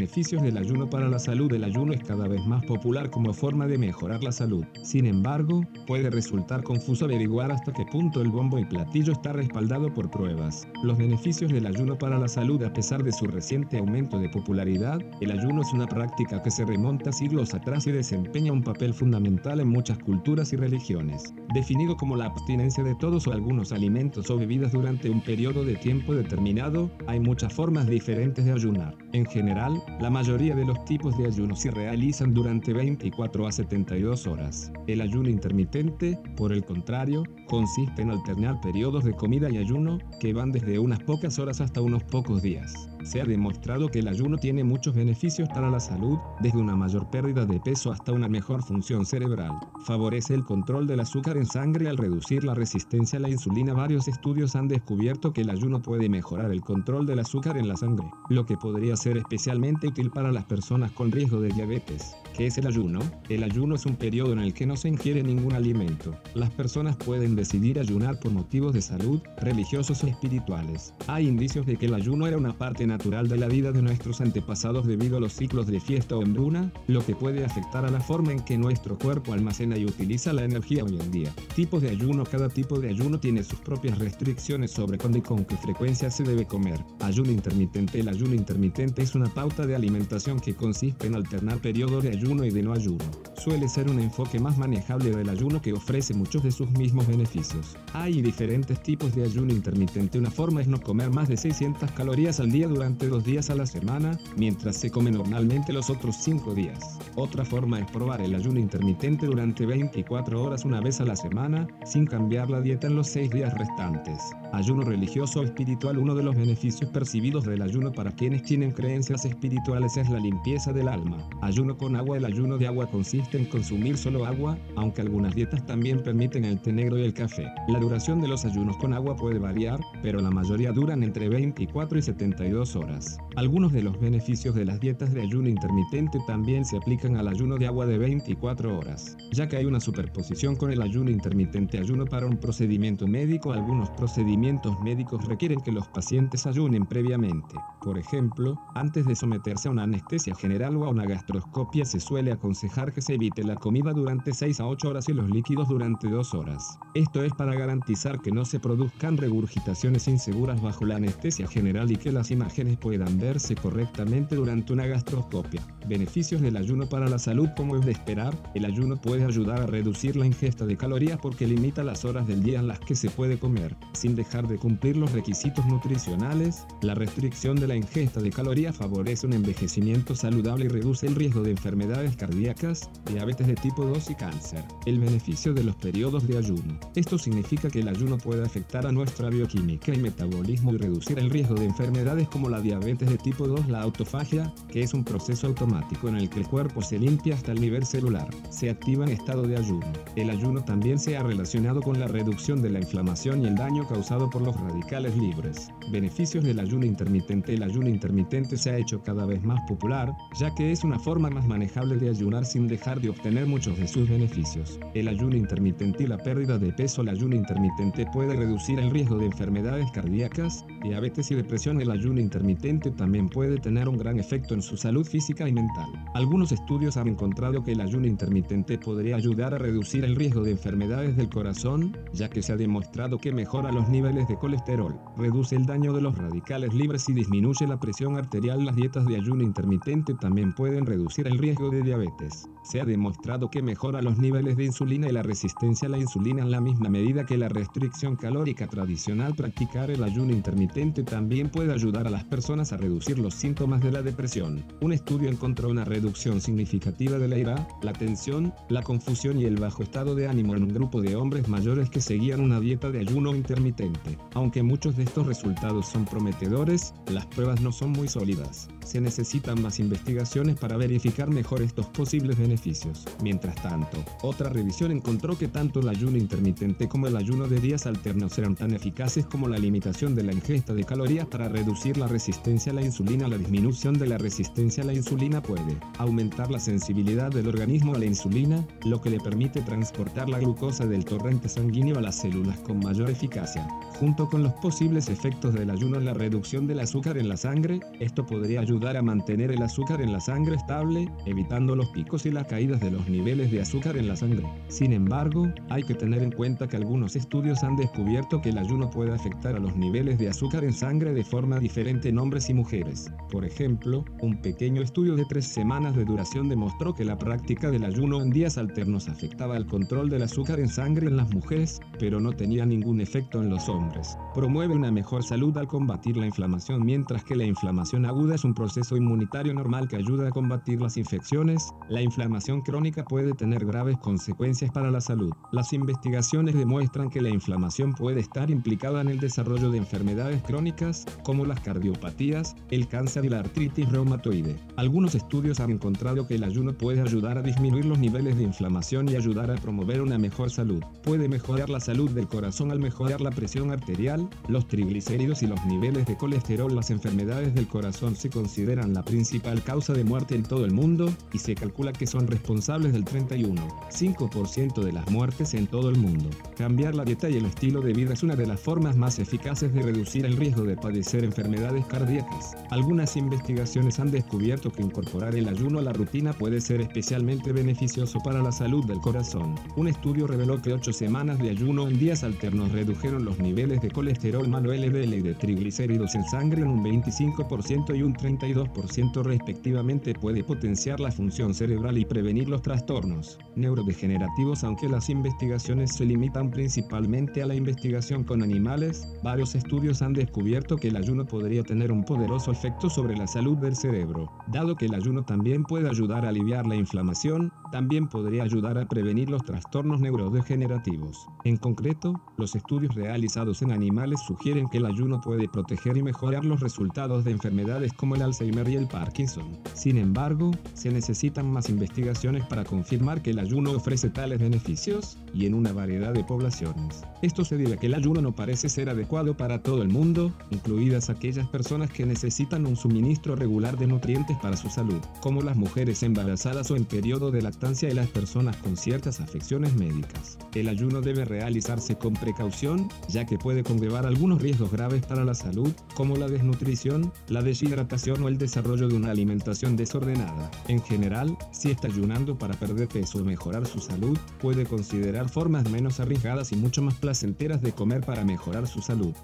[0.00, 1.52] Beneficios del ayuno para la salud.
[1.52, 4.64] El ayuno es cada vez más popular como forma de mejorar la salud.
[4.82, 9.92] Sin embargo, puede resultar confuso averiguar hasta qué punto el bombo y platillo está respaldado
[9.92, 10.66] por pruebas.
[10.82, 15.02] Los beneficios del ayuno para la salud a pesar de su reciente aumento de popularidad,
[15.20, 19.60] el ayuno es una práctica que se remonta siglos atrás y desempeña un papel fundamental
[19.60, 21.34] en muchas culturas y religiones.
[21.52, 25.76] Definido como la abstinencia de todos o algunos alimentos o bebidas durante un periodo de
[25.76, 28.96] tiempo determinado, hay muchas formas diferentes de ayunar.
[29.12, 34.26] En general, la mayoría de los tipos de ayuno se realizan durante 24 a 72
[34.26, 34.72] horas.
[34.86, 40.32] El ayuno intermitente, por el contrario, consiste en alternar periodos de comida y ayuno que
[40.32, 42.88] van desde unas pocas horas hasta unos pocos días.
[43.02, 47.10] Se ha demostrado que el ayuno tiene muchos beneficios para la salud, desde una mayor
[47.10, 49.50] pérdida de peso hasta una mejor función cerebral.
[49.84, 53.74] Favorece el control del azúcar en sangre al reducir la resistencia a la insulina.
[53.74, 57.76] Varios estudios han descubierto que el ayuno puede mejorar el control del azúcar en la
[57.76, 62.14] sangre, lo que podría ser especialmente útil para las personas con riesgo de diabetes.
[62.36, 63.00] ¿Qué es el ayuno?
[63.28, 66.16] El ayuno es un periodo en el que no se ingiere ningún alimento.
[66.34, 70.94] Las personas pueden decidir ayunar por motivos de salud, religiosos o espirituales.
[71.06, 74.20] Hay indicios de que el ayuno era una parte natural de la vida de nuestros
[74.20, 78.00] antepasados debido a los ciclos de fiesta o hambruna, lo que puede afectar a la
[78.00, 81.34] forma en que nuestro cuerpo almacena y utiliza la energía hoy en día.
[81.54, 85.44] Tipos de ayuno Cada tipo de ayuno tiene sus propias restricciones sobre cuándo y con
[85.44, 86.80] qué frecuencia se debe comer.
[87.00, 92.02] Ayuno intermitente El ayuno intermitente es una pauta de alimentación que consiste en alternar periodos
[92.02, 93.04] de ayuno y de no ayuno.
[93.34, 97.76] Suele ser un enfoque más manejable del ayuno que ofrece muchos de sus mismos beneficios.
[97.94, 100.18] Hay diferentes tipos de ayuno intermitente.
[100.18, 103.54] Una forma es no comer más de 600 calorías al día durante dos días a
[103.54, 106.98] la semana, mientras se come normalmente los otros 5 días.
[107.16, 111.66] Otra forma es probar el ayuno intermitente durante 24 horas una vez a la semana,
[111.86, 114.20] sin cambiar la dieta en los 6 días restantes.
[114.52, 119.24] Ayuno religioso o espiritual Uno de los beneficios percibidos del ayuno para quienes tienen creencias
[119.24, 121.28] espirituales es la limpieza del alma.
[121.40, 125.64] Ayuno con agua El ayuno de agua consiste en consumir solo agua, aunque algunas dietas
[125.66, 127.46] también permiten el té negro y el café.
[127.68, 131.98] La duración de los ayunos con agua puede variar, pero la mayoría duran entre 24
[131.98, 133.18] y 72 horas.
[133.36, 137.56] Algunos de los beneficios de las dietas de ayuno intermitente también se aplican al ayuno
[137.56, 141.78] de agua de 24 horas, ya que hay una superposición con el ayuno intermitente.
[141.78, 143.52] Ayuno para un procedimiento médico.
[143.52, 144.39] Algunos procedimientos
[144.82, 147.56] médicos requieren que los pacientes ayunen previamente.
[147.82, 152.32] Por ejemplo, antes de someterse a una anestesia general o a una gastroscopia se suele
[152.32, 156.08] aconsejar que se evite la comida durante 6 a 8 horas y los líquidos durante
[156.08, 156.78] 2 horas.
[156.94, 161.96] Esto es para garantizar que no se produzcan regurgitaciones inseguras bajo la anestesia general y
[161.96, 165.62] que las imágenes puedan verse correctamente durante una gastroscopia.
[165.86, 169.66] Beneficios del ayuno para la salud Como es de esperar, el ayuno puede ayudar a
[169.66, 173.10] reducir la ingesta de calorías porque limita las horas del día en las que se
[173.10, 176.64] puede comer, sin dejar de cumplir los requisitos nutricionales.
[176.82, 181.42] La restricción de la ingesta de calorías favorece un envejecimiento saludable y reduce el riesgo
[181.42, 184.64] de enfermedades cardíacas, diabetes de tipo 2 y cáncer.
[184.86, 186.78] El beneficio de los periodos de ayuno.
[186.94, 191.28] Esto significa que el ayuno puede afectar a nuestra bioquímica y metabolismo y reducir el
[191.28, 195.48] riesgo de enfermedades como la diabetes de tipo 2, la autofagia, que es un proceso
[195.48, 198.28] automático en el que el cuerpo se limpia hasta el nivel celular.
[198.50, 199.92] Se activa en estado de ayuno.
[200.14, 203.88] El ayuno también se ha relacionado con la reducción de la inflamación y el daño
[203.88, 205.70] causado por los radicales libres.
[205.90, 207.54] Beneficios del ayuno intermitente.
[207.54, 211.30] El ayuno intermitente se ha hecho cada vez más popular, ya que es una forma
[211.30, 214.78] más manejable de ayunar sin dejar de obtener muchos de sus beneficios.
[214.94, 217.02] El ayuno intermitente y la pérdida de peso.
[217.02, 221.80] El ayuno intermitente puede reducir el riesgo de enfermedades cardíacas, diabetes y depresión.
[221.80, 225.88] El ayuno intermitente también puede tener un gran efecto en su salud física y mental.
[226.14, 230.50] Algunos estudios han encontrado que el ayuno intermitente podría ayudar a reducir el riesgo de
[230.50, 235.54] enfermedades del corazón, ya que se ha demostrado que mejora los niveles de colesterol, reduce
[235.54, 238.64] el daño de los radicales libres y disminuye la presión arterial.
[238.64, 242.48] Las dietas de ayuno intermitente también pueden reducir el riesgo de diabetes.
[242.64, 246.42] Se ha demostrado que mejora los niveles de insulina y la resistencia a la insulina
[246.42, 249.34] en la misma medida que la restricción calórica tradicional.
[249.36, 253.92] Practicar el ayuno intermitente también puede ayudar a las personas a reducir los síntomas de
[253.92, 254.64] la depresión.
[254.80, 259.56] Un estudio encontró una reducción significativa de la ira, la tensión, la confusión y el
[259.56, 262.98] bajo estado de ánimo en un grupo de hombres mayores que seguían una dieta de
[262.98, 263.99] ayuno intermitente.
[264.34, 268.68] Aunque muchos de estos resultados son prometedores, las pruebas no son muy sólidas.
[268.84, 273.04] Se necesitan más investigaciones para verificar mejor estos posibles beneficios.
[273.22, 277.86] Mientras tanto, otra revisión encontró que tanto el ayuno intermitente como el ayuno de días
[277.86, 282.08] alternos eran tan eficaces como la limitación de la ingesta de calorías para reducir la
[282.08, 283.28] resistencia a la insulina.
[283.28, 287.98] La disminución de la resistencia a la insulina puede aumentar la sensibilidad del organismo a
[287.98, 292.58] la insulina, lo que le permite transportar la glucosa del torrente sanguíneo a las células
[292.60, 293.66] con mayor eficacia.
[293.98, 297.80] Junto con los posibles efectos del ayuno en la reducción del azúcar en la sangre,
[298.00, 302.30] esto podría ayudar a mantener el azúcar en la sangre estable, evitando los picos y
[302.30, 304.46] las caídas de los niveles de azúcar en la sangre.
[304.68, 308.90] Sin embargo, hay que tener en cuenta que algunos estudios han descubierto que el ayuno
[308.90, 312.54] puede afectar a los niveles de azúcar en sangre de forma diferente en hombres y
[312.54, 313.10] mujeres.
[313.30, 317.84] Por ejemplo, un pequeño estudio de tres semanas de duración demostró que la práctica del
[317.84, 322.20] ayuno en días alternos afectaba al control del azúcar en sangre en las mujeres, pero
[322.20, 324.18] no tenía ningún efecto en los hombres.
[324.34, 328.54] Promueve una mejor salud al combatir la inflamación mientras que la inflamación aguda es un
[328.54, 333.98] proceso inmunitario normal que ayuda a combatir las infecciones, la inflamación crónica puede tener graves
[333.98, 335.32] consecuencias para la salud.
[335.52, 341.06] Las investigaciones demuestran que la inflamación puede estar implicada en el desarrollo de enfermedades crónicas
[341.22, 344.56] como las cardiopatías, el cáncer y la artritis reumatoide.
[344.76, 349.08] Algunos estudios han encontrado que el ayuno puede ayudar a disminuir los niveles de inflamación
[349.08, 350.82] y ayudar a promover una mejor salud.
[351.02, 355.62] Puede mejorar la salud del corazón al mejorar la presión arterial, los triglicéridos y los
[355.66, 356.74] niveles de colesterol.
[356.74, 361.12] Las enfermedades del corazón se consideran la principal causa de muerte en todo el mundo
[361.34, 366.30] y se calcula que son responsables del 31,5% de las muertes en todo el mundo.
[366.56, 369.74] Cambiar la dieta y el estilo de vida es una de las formas más eficaces
[369.74, 372.56] de reducir el riesgo de padecer enfermedades cardíacas.
[372.70, 378.20] Algunas investigaciones han descubierto que incorporar el ayuno a la rutina puede ser especialmente beneficioso
[378.22, 379.56] para la salud del corazón.
[379.76, 383.90] Un estudio reveló que 8 semanas de ayuno en días alternos redujeron los niveles de
[383.90, 390.14] colesterol malo LDL y de triglicéridos en sangre en un 25% y un 32% respectivamente
[390.14, 396.50] puede potenciar la función cerebral y prevenir los trastornos neurodegenerativos aunque las investigaciones se limitan
[396.50, 401.90] principalmente a la investigación con animales, varios estudios han descubierto que el ayuno podría tener
[401.90, 404.30] un poderoso efecto sobre la salud del cerebro.
[404.46, 408.86] Dado que el ayuno también puede ayudar a aliviar la inflamación, también podría ayudar a
[408.86, 411.26] prevenir los trastornos neurodegenerativos.
[411.44, 416.44] En concreto, los estudios realizados en animales sugieren que el ayuno puede proteger y mejorar
[416.44, 419.58] los resultados de enfermedades como el Alzheimer y el Parkinson.
[419.72, 425.46] Sin embargo, se necesitan más investigaciones para confirmar que el ayuno ofrece tales beneficios y
[425.46, 427.02] en una variedad de poblaciones.
[427.22, 430.34] Esto se debe a que el ayuno no parece ser adecuado para todo el mundo,
[430.50, 435.56] incluidas aquellas personas que necesitan un suministro regular de nutrientes para su salud, como las
[435.56, 440.38] mujeres embarazadas o en periodo de lactancia y las personas con ciertas afecciones médicas.
[440.54, 445.72] El ayuno debe realizarse con precaución, ya puede conllevar algunos riesgos graves para la salud,
[445.94, 450.50] como la desnutrición, la deshidratación o el desarrollo de una alimentación desordenada.
[450.68, 455.68] En general, si está ayunando para perder peso o mejorar su salud, puede considerar formas
[455.70, 459.14] menos arriesgadas y mucho más placenteras de comer para mejorar su salud.